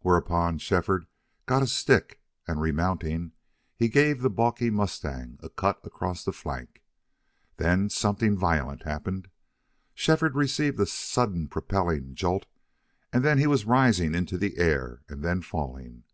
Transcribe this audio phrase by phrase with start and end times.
[0.00, 1.06] Whereupon Shefford
[1.46, 3.32] got a stick and, remounting,
[3.74, 6.82] he gave the balky mustang a cut across the flank.
[7.56, 9.30] Then something violent happened.
[9.94, 12.44] Shefford received a sudden propelling jolt,
[13.10, 16.04] and then he was rising into the air, and then falling.